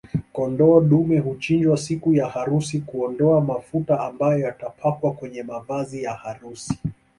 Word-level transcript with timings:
Kondoo 0.33 0.81
dume 0.81 1.19
huchinjwa 1.19 1.77
siku 1.77 2.13
ya 2.13 2.27
harusi 2.27 2.79
kuondoa 2.81 3.41
mafuta 3.41 3.99
ambayo 3.99 4.39
yatapakwa 4.39 5.11
kwenye 5.13 5.43
mavazi 5.43 6.03
ya 6.03 6.13
harusi 6.13 6.77